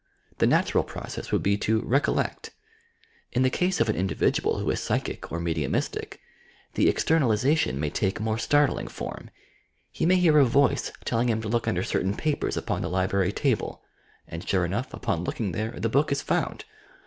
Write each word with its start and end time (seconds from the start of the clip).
The 0.39 0.47
natural 0.47 0.83
process 0.83 1.31
would 1.31 1.43
be 1.43 1.57
to 1.59 1.79
"recollect." 1.81 2.49
In 3.33 3.43
the 3.43 3.51
case 3.51 3.79
of 3.79 3.87
an 3.87 3.95
individual 3.95 4.57
who 4.57 4.71
is 4.71 4.79
psychic 4.79 5.31
or 5.31 5.39
mediumistie, 5.39 6.13
the" 6.73 6.89
external 6.89 7.29
izatiou" 7.29 7.75
may 7.77 7.91
take 7.91 8.19
more 8.19 8.39
startling 8.39 8.87
form. 8.87 9.29
He 9.91 10.07
may 10.07 10.15
hear 10.15 10.39
a 10.39 10.43
voice 10.45 10.91
telling 11.05 11.29
him 11.29 11.39
to 11.43 11.47
look 11.47 11.67
under 11.67 11.83
certain 11.83 12.17
papers 12.17 12.57
upon 12.57 12.81
the 12.81 12.89
library 12.89 13.31
table, 13.31 13.83
and, 14.27 14.49
sure 14.49 14.65
enough, 14.65 14.91
upon 14.91 15.23
looking 15.23 15.51
there, 15.51 15.73
the 15.79 15.87
book 15.87 16.11
is 16.11 16.23
found! 16.23 16.65